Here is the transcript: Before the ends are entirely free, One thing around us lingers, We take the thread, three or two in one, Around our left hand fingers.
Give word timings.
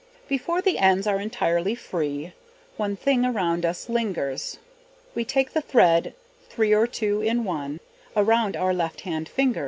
Before 0.27 0.63
the 0.63 0.79
ends 0.79 1.05
are 1.05 1.19
entirely 1.21 1.75
free, 1.75 2.33
One 2.75 2.95
thing 2.95 3.23
around 3.23 3.67
us 3.67 3.87
lingers, 3.87 4.57
We 5.13 5.23
take 5.23 5.53
the 5.53 5.61
thread, 5.61 6.15
three 6.49 6.73
or 6.73 6.87
two 6.87 7.21
in 7.21 7.43
one, 7.43 7.79
Around 8.15 8.57
our 8.57 8.73
left 8.73 9.01
hand 9.01 9.29
fingers. 9.29 9.59